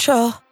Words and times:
control? 0.00 0.49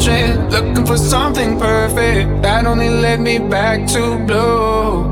searching, 0.00 0.48
looking 0.48 0.86
for 0.86 0.96
something 0.96 1.58
perfect 1.58 2.42
that 2.42 2.66
only 2.66 2.88
led 2.88 3.20
me 3.20 3.38
back 3.38 3.86
to 3.86 4.18
blue. 4.26 5.04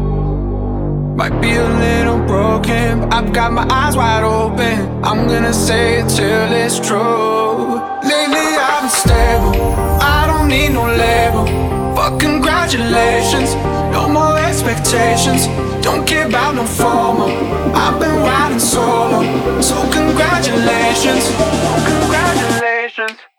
Might 1.16 1.38
be 1.40 1.52
a 1.52 1.68
little 1.86 2.18
broken, 2.26 3.00
but 3.00 3.12
I've 3.12 3.32
got 3.32 3.52
my 3.52 3.66
eyes 3.68 3.96
wide 3.96 4.24
open. 4.24 4.76
I'm 5.04 5.26
gonna 5.28 5.52
say 5.52 6.00
it 6.00 6.08
till 6.08 6.52
it's 6.52 6.78
true. 6.80 7.76
Lately 8.10 8.46
I've 8.68 8.82
been 8.82 8.90
stable, 9.04 9.54
I 10.00 10.26
don't 10.26 10.48
need 10.48 10.70
no 10.70 10.86
label. 11.04 11.44
But 11.94 12.18
congratulations, 12.18 13.54
no 13.92 14.08
more 14.08 14.38
expectations. 14.38 15.46
Don't 15.84 16.06
care 16.06 16.26
about 16.26 16.54
no 16.54 16.64
formal. 16.64 17.30
I've 17.74 17.98
been 18.00 18.16
riding 18.30 18.58
solo, 18.58 19.20
so 19.60 19.76
congratulations, 19.92 21.24
congratulations. 21.90 23.29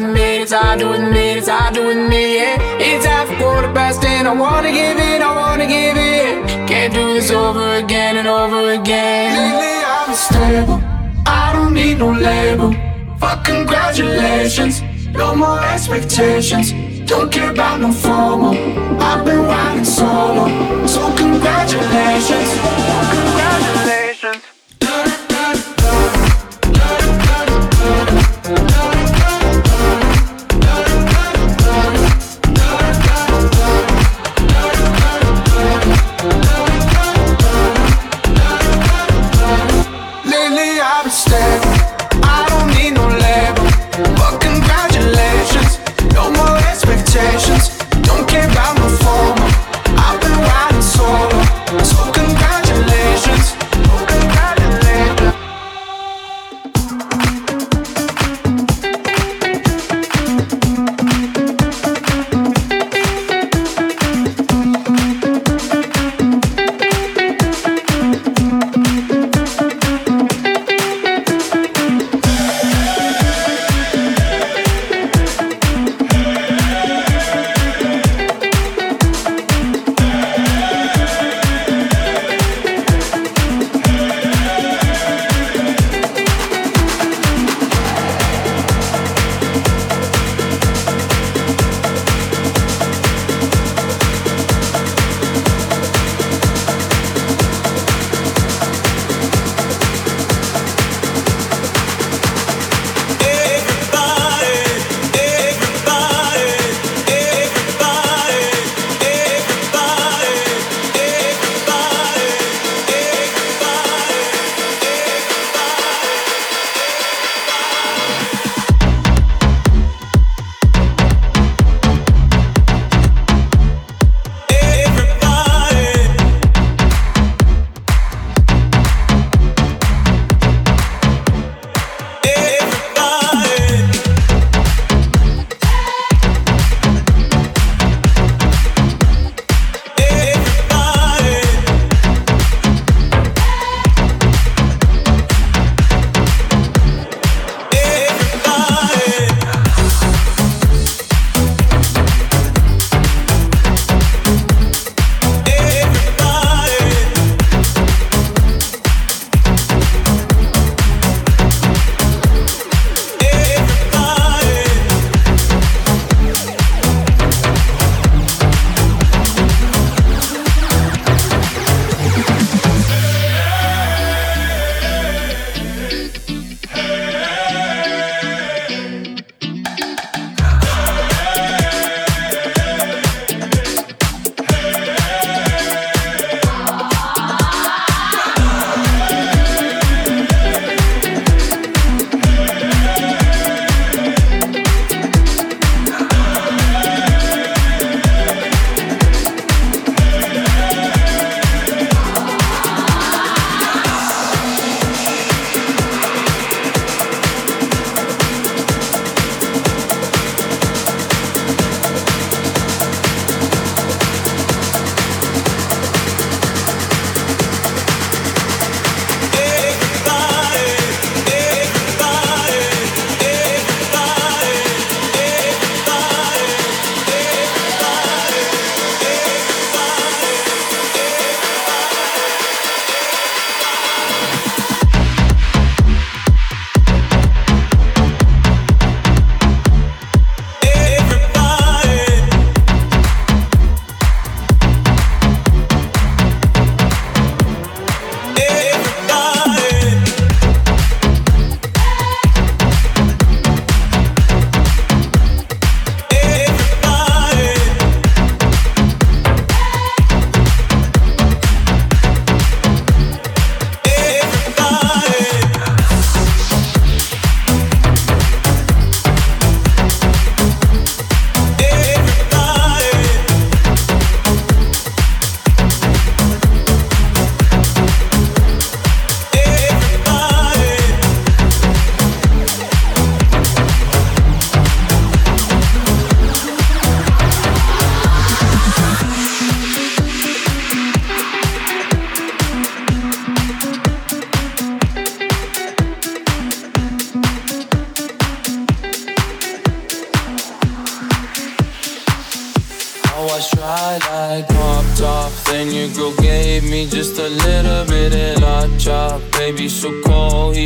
with 0.00 0.14
me, 0.14 0.42
it's 0.42 0.52
I 0.52 0.76
do 0.76 0.90
with 0.90 1.00
me, 1.00 1.38
it's 1.38 1.48
I 1.48 1.70
do 1.72 1.86
with 1.86 1.96
me, 1.96 2.38
yeah. 2.38 2.78
It's 2.78 3.06
half 3.06 3.30
a 3.30 3.36
quarter 3.36 3.72
past 3.72 4.04
and 4.04 4.28
I 4.28 4.32
wanna 4.32 4.70
give 4.70 4.98
it, 4.98 5.22
I 5.22 5.34
wanna 5.34 5.66
give 5.66 5.96
it. 5.96 6.68
Can't 6.68 6.92
do 6.92 7.14
this 7.14 7.30
over 7.30 7.74
again 7.76 8.16
and 8.18 8.28
over 8.28 8.72
again. 8.72 9.32
Lately 9.32 9.76
I'm 9.94 10.14
stable, 10.14 10.80
I 11.26 11.52
don't 11.54 11.72
need 11.72 11.98
no 11.98 12.10
label. 12.12 12.74
Fuck 13.18 13.44
congratulations, 13.44 14.82
no 15.12 15.34
more 15.34 15.60
expectations. 15.60 16.72
Don't 17.08 17.30
care 17.32 17.50
about 17.50 17.80
no 17.80 17.90
formal. 17.92 18.54
I've 19.00 19.24
been 19.24 19.42
riding 19.52 19.84
solo, 19.84 20.44
so 20.86 21.00
congratulations, 21.16 22.48
congratulations. 23.14 24.05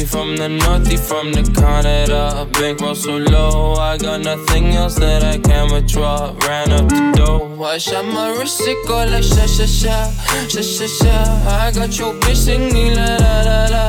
From 0.07 0.37
the 0.37 0.49
north, 0.49 0.89
he 0.89 0.97
from 0.97 1.33
the 1.33 1.43
Canada. 1.55 2.47
Bankroll 2.53 2.95
so 2.95 3.17
low, 3.17 3.75
I 3.75 3.97
got 3.97 4.23
nothing 4.23 4.73
else 4.73 4.97
that 4.97 5.23
I 5.23 5.39
can 5.39 5.73
withdraw. 5.73 6.35
Ran 6.47 6.73
up 6.73 6.89
the 6.89 7.13
dough. 7.15 7.63
I 7.63 7.79
shot 7.79 8.05
my 8.05 8.31
wrist, 8.31 8.61
it 8.63 8.77
go 8.89 8.97
like 9.05 9.23
sha 9.23 9.47
sha 9.47 9.67
sha, 9.67 10.11
sha 10.49 10.63
sha 10.63 10.87
sha. 10.87 11.15
I 11.49 11.71
got 11.73 11.97
your 11.99 12.15
bitch 12.15 12.37
singing 12.37 12.97
la 12.97 13.17
la 13.17 13.43
la 13.43 13.67
la, 13.75 13.85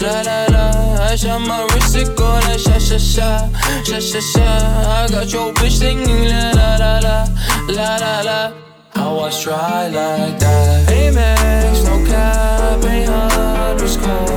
la 0.00 0.22
la 0.22 0.46
la. 0.50 1.04
I 1.04 1.14
shot 1.14 1.40
my 1.40 1.62
wrist, 1.74 1.94
it 1.94 2.16
go 2.16 2.24
like 2.24 2.58
sha 2.58 2.78
sha 2.78 2.98
sha, 2.98 3.48
sha 3.84 4.00
sha 4.00 4.20
sha. 4.20 4.42
I 4.42 5.08
got 5.10 5.32
your 5.32 5.52
bitch 5.54 5.78
singing 5.78 6.24
la 6.24 6.50
la 6.50 6.76
la 6.76 6.98
la, 6.98 7.26
la 7.68 7.96
la 7.96 8.20
la. 8.22 8.52
I 8.94 9.12
was 9.12 9.42
dry 9.44 9.88
like 9.88 10.38
that. 10.40 10.88
Amex, 10.88 11.84
no 11.84 12.04
cap, 12.10 12.84
ain't 12.84 13.08
underscore. 13.08 14.29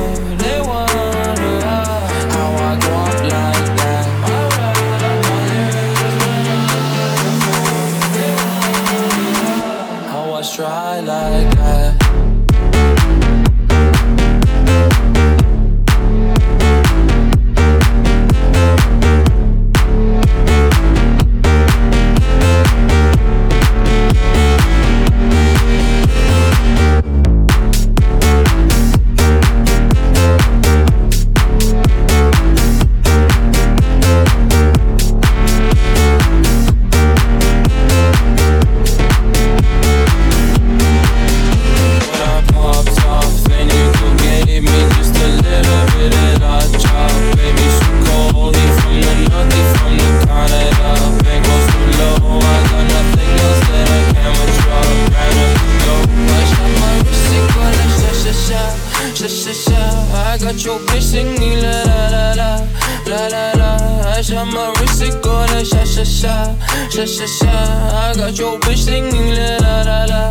Sha 67.06 67.26
sha. 67.26 67.50
I 67.50 68.14
got 68.16 68.38
your 68.38 68.58
bitch 68.60 68.84
singing 68.84 69.34
la 69.34 69.56
la 69.64 69.82
la 69.82 70.04
la, 70.04 70.22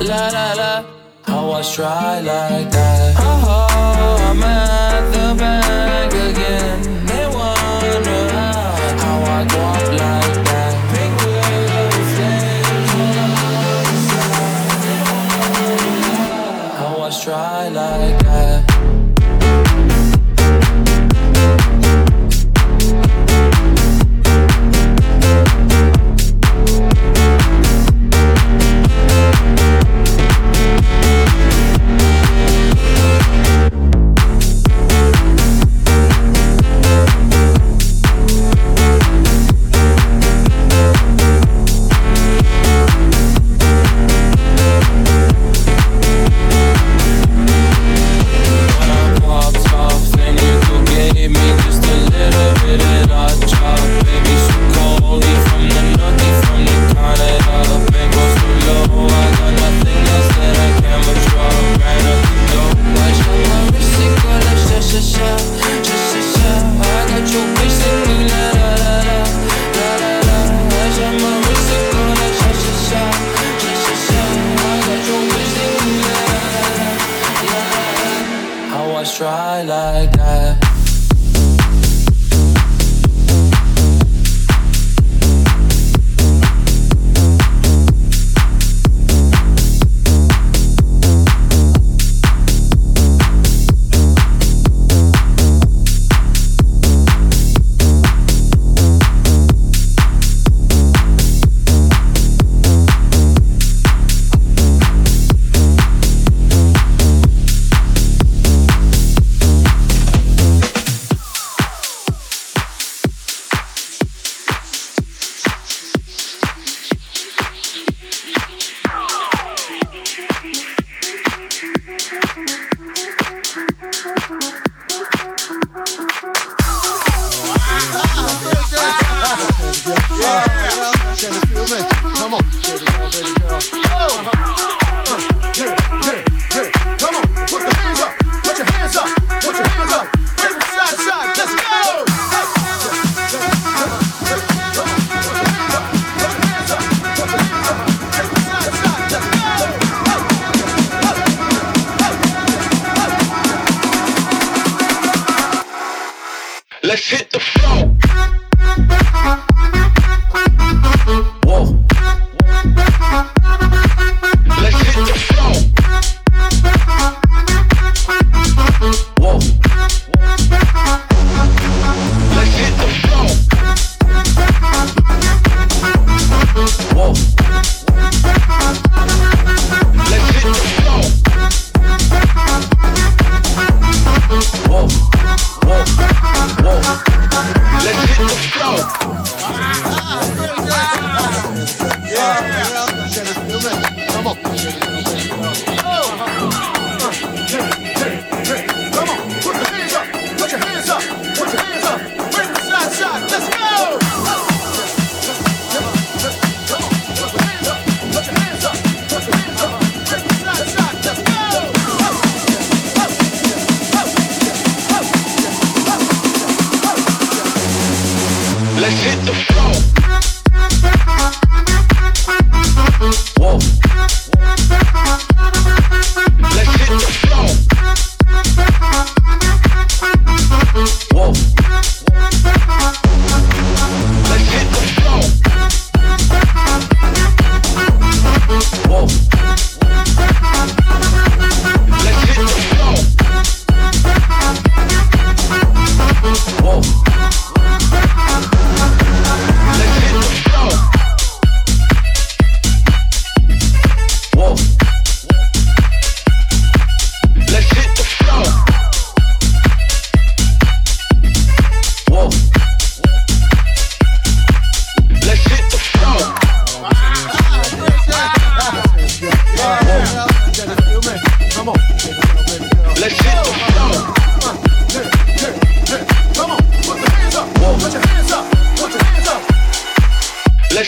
la 0.00 0.28
la 0.28 0.52
la. 0.54 0.84
I 1.26 1.44
was 1.44 1.74
dry 1.74 2.20
like 2.20 2.70
that. 2.70 3.29
always 79.00 79.16
try 79.16 79.62
like 79.62 80.12
that. 80.12 80.69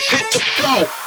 hit 0.09 0.31
the 0.31 0.39
floor. 0.39 1.02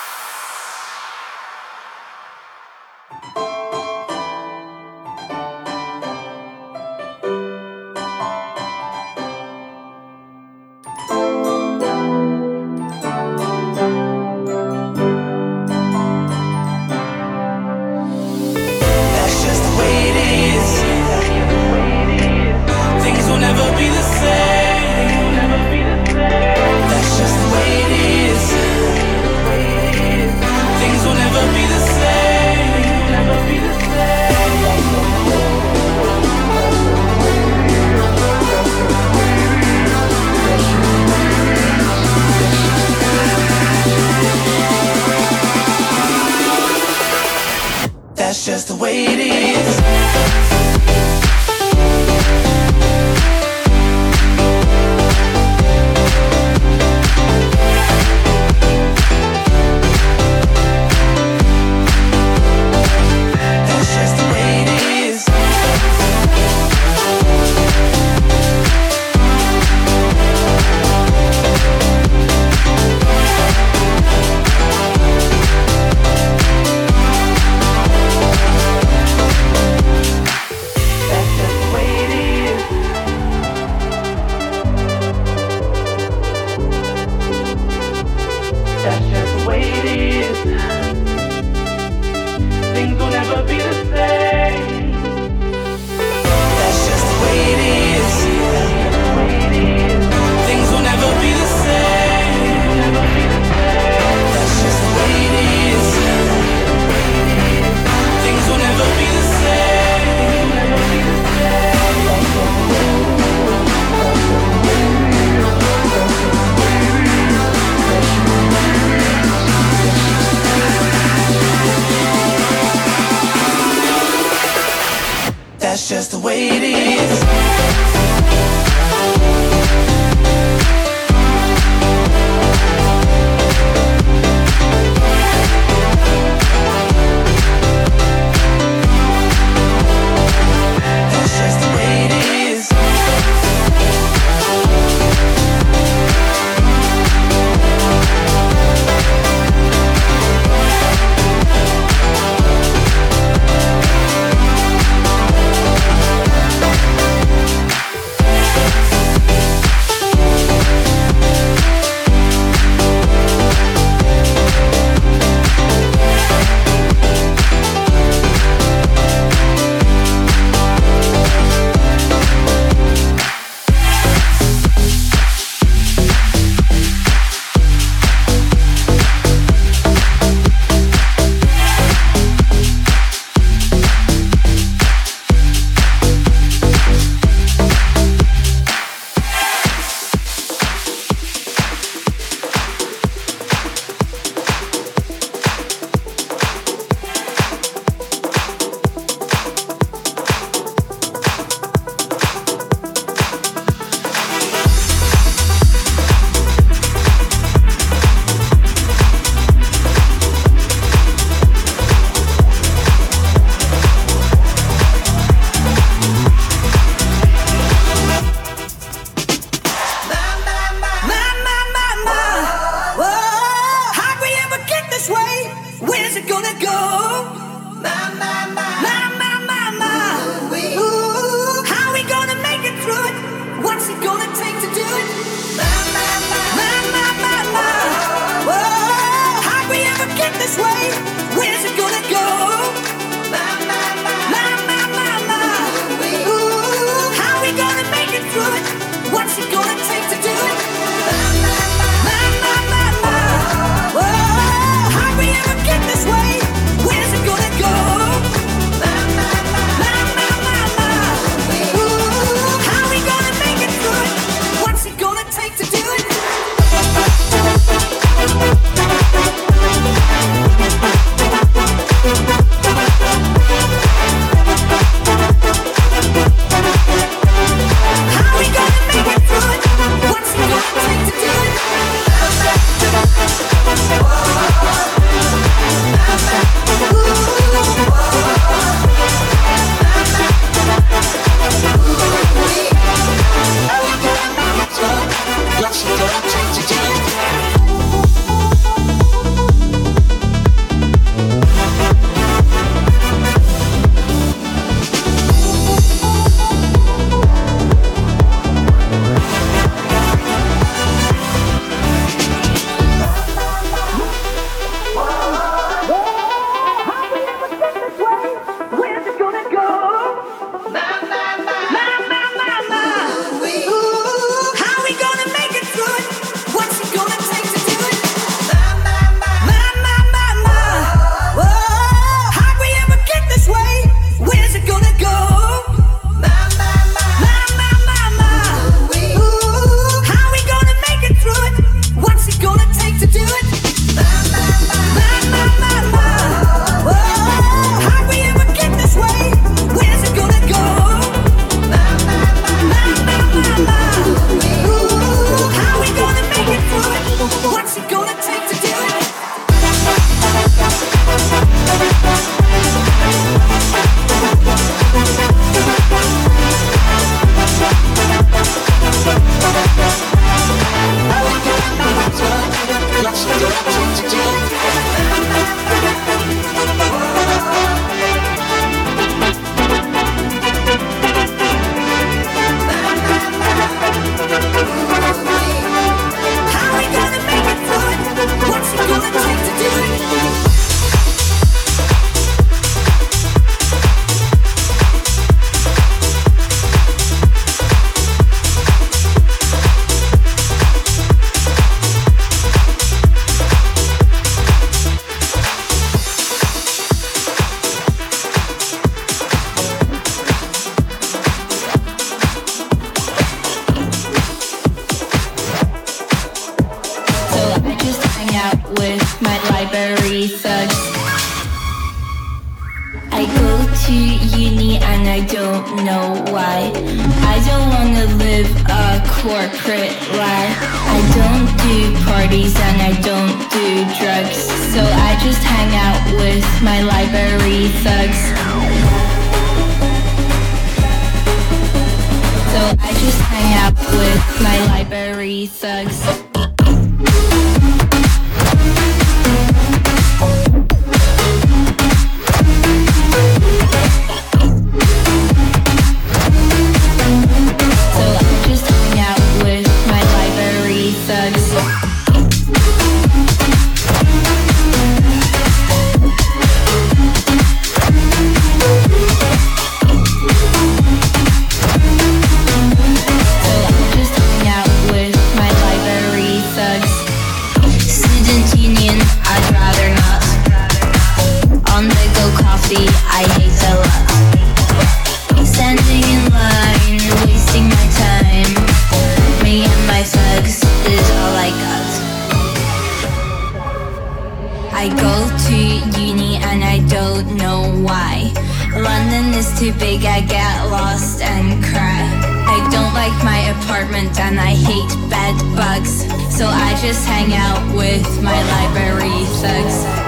don't 497.22 497.37
know 497.37 497.62
why. 497.83 498.31
London 498.74 499.33
is 499.33 499.48
too 499.59 499.72
big, 499.79 500.05
I 500.05 500.20
get 500.20 500.70
lost 500.70 501.22
and 501.22 501.64
cry. 501.64 502.05
I 502.46 502.59
don't 502.70 502.92
like 502.92 503.16
my 503.24 503.38
apartment 503.57 504.18
and 504.20 504.38
I 504.38 504.52
hate 504.55 504.92
bed 505.09 505.37
bugs, 505.57 506.02
so 506.37 506.46
I 506.46 506.79
just 506.83 507.07
hang 507.07 507.33
out 507.33 507.74
with 507.74 508.07
my 508.22 508.38
library 508.52 509.24
thugs. 509.40 510.05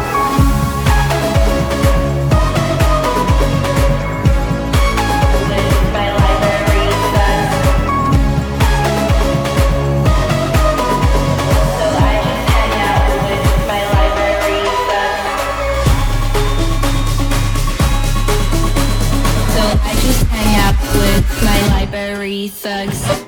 three 22.28 22.48
thugs. 22.48 23.27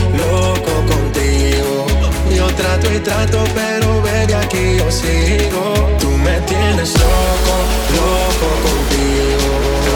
trato 2.71 2.93
y 2.93 2.99
trato, 2.99 3.43
pero 3.53 4.01
baby 4.01 4.33
aquí 4.33 4.77
yo 4.77 4.89
sigo. 4.89 5.97
Tú 5.99 6.09
me 6.09 6.39
tienes 6.41 6.93
loco, 6.93 7.55
loco 7.99 8.47
contigo. 8.65 9.90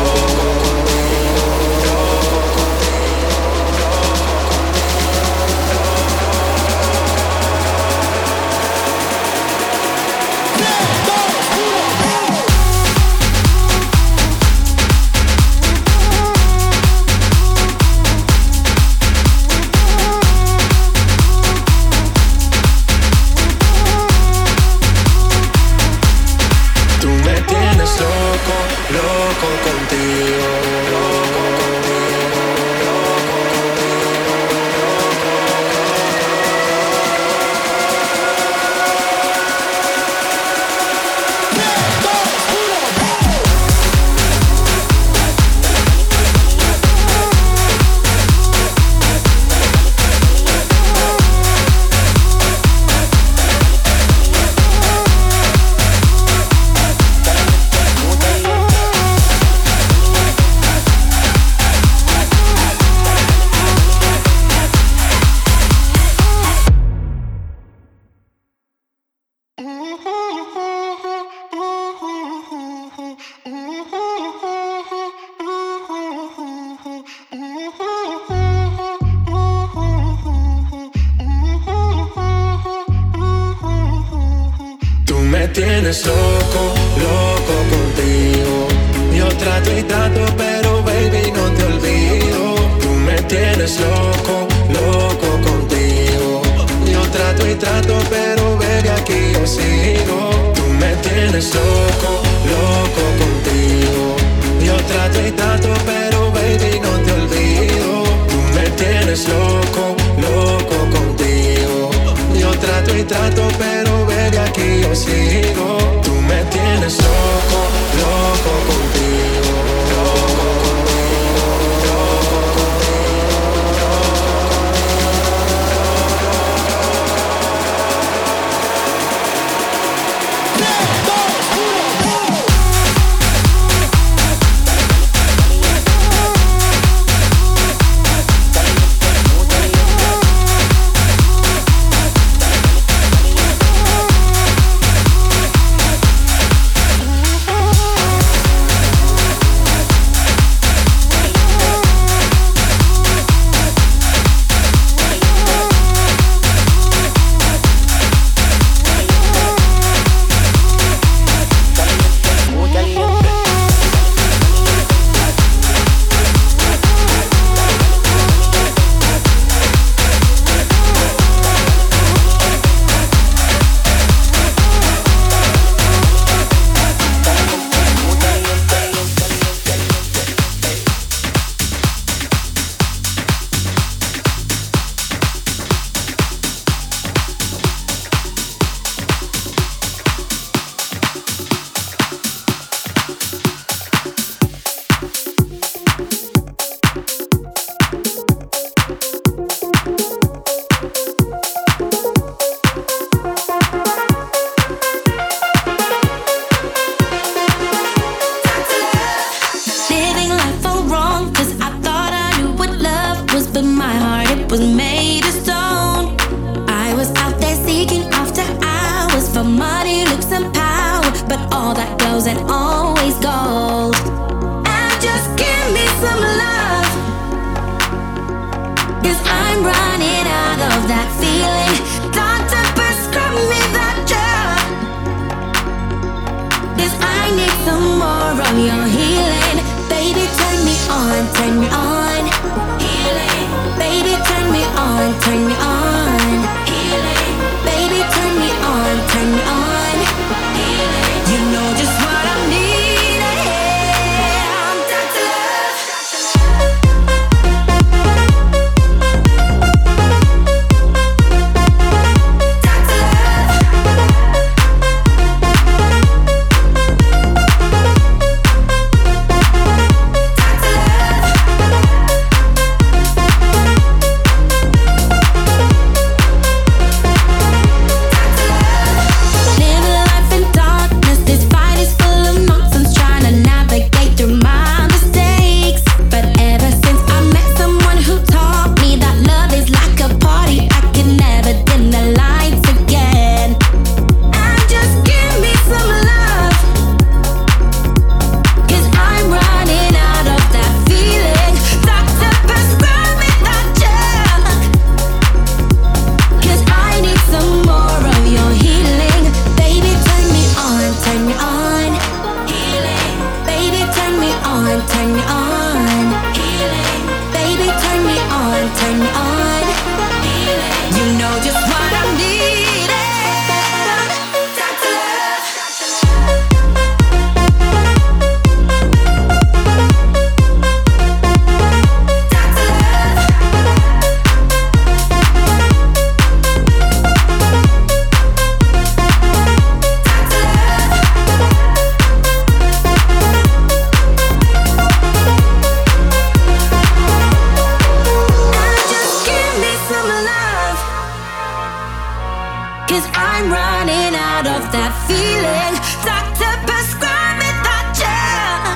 Cause 352.95 353.11
I'm 353.11 353.51
running 353.51 354.15
out 354.15 354.47
of 354.47 354.71
that 354.71 354.95
feeling. 355.03 355.75
Doctor, 356.07 356.47
prescribe 356.63 357.43
me 357.43 357.51
that 357.67 357.91
gel. 357.91 358.71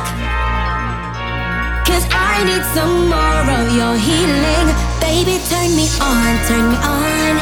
Cause 1.87 2.03
I 2.11 2.43
need 2.43 2.65
some 2.75 3.07
more 3.07 3.47
of 3.47 3.71
your 3.71 3.95
healing. 3.95 4.75
Baby, 4.99 5.39
turn 5.47 5.71
me 5.71 5.87
on, 6.03 6.35
turn 6.51 6.67
me 6.67 6.75
on. 6.83 7.33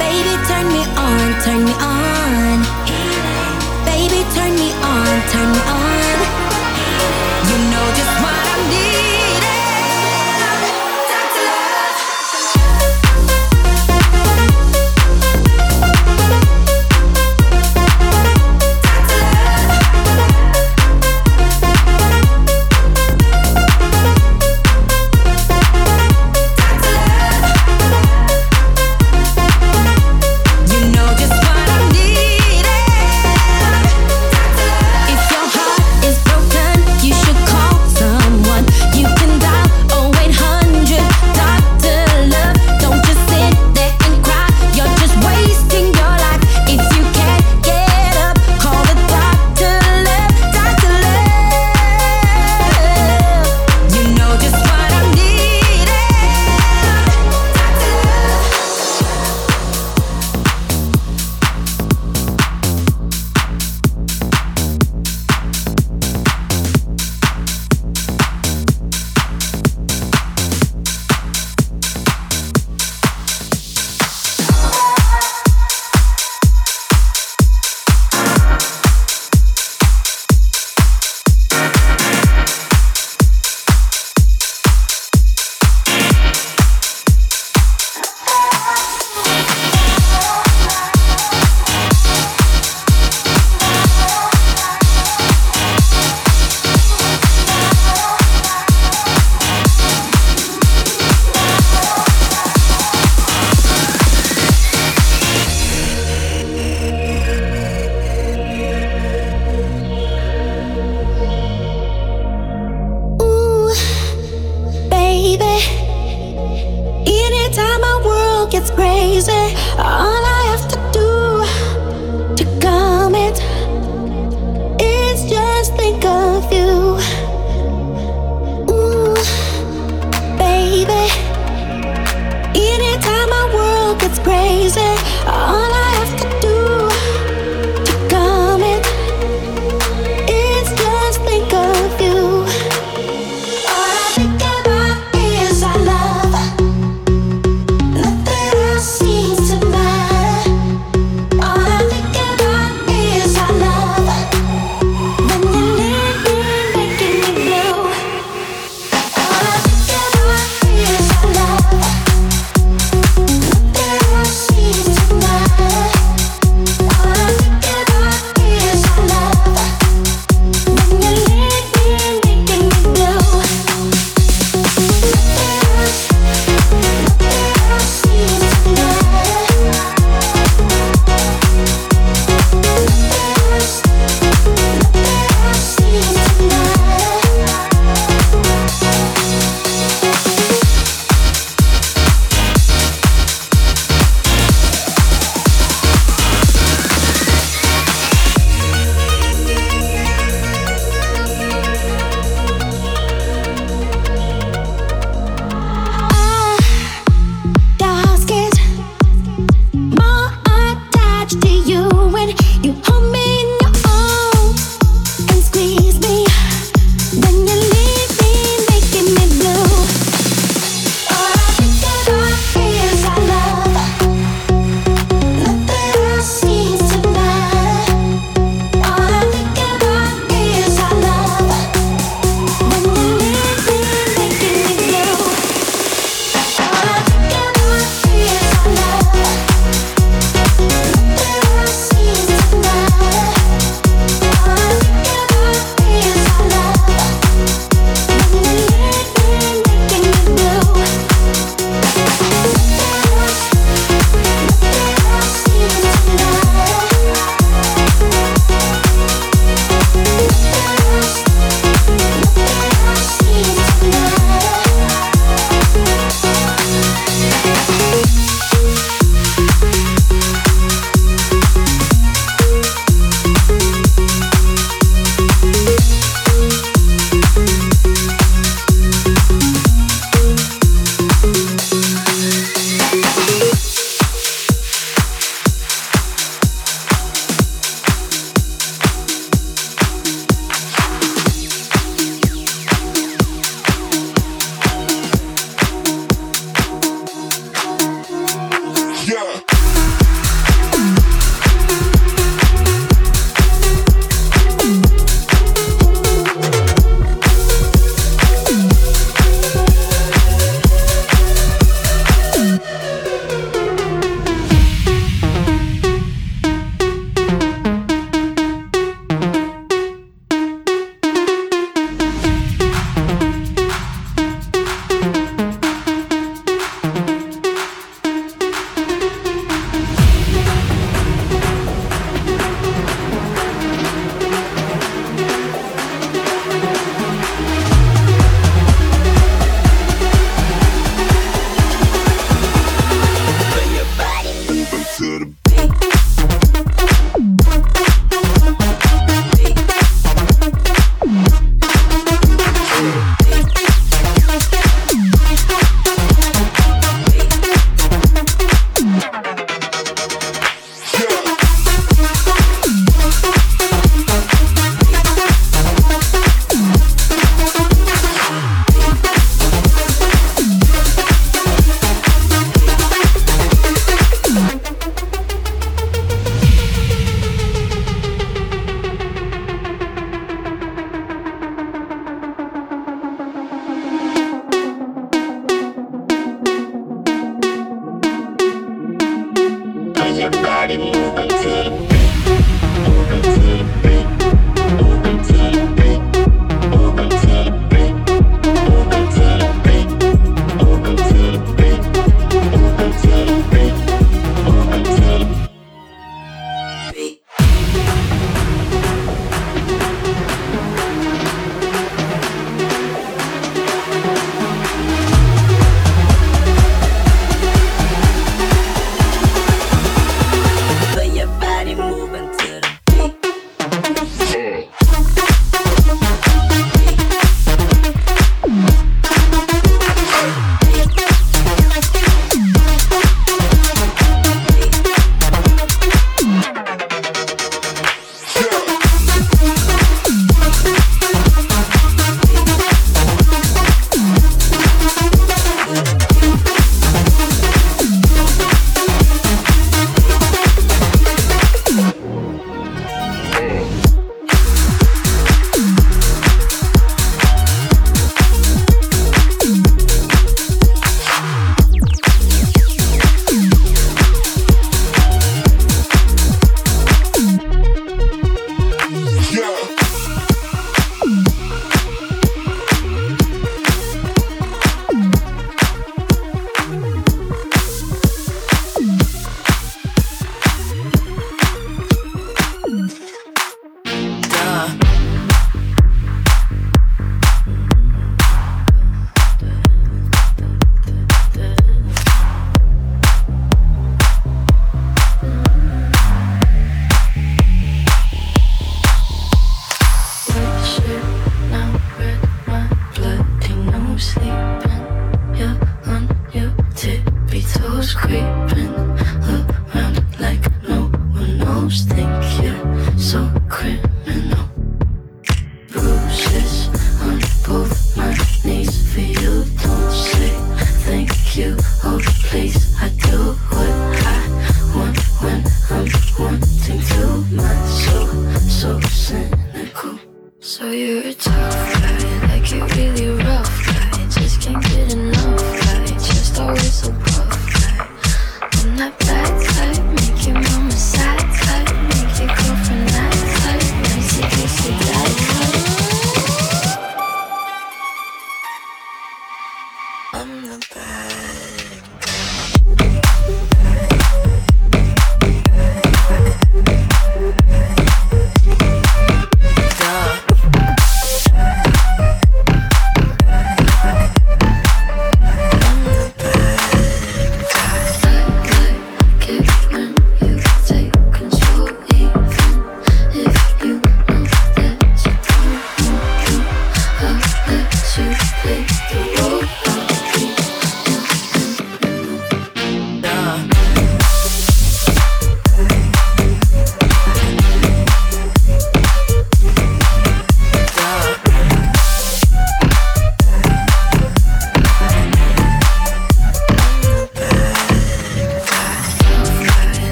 Baby, 0.00 0.32
turn 0.48 0.64
me 0.72 0.80
on, 0.96 1.28
turn 1.44 1.60
me 1.60 1.76
on. 1.76 2.64
Baby, 3.84 4.24
turn 4.32 4.56
me 4.56 4.72
on, 4.80 5.12
turn 5.28 5.48
me 5.52 5.60
on. 5.60 6.16
You 7.52 7.56
know 7.68 7.84
just 8.00 8.16
why. 8.24 8.47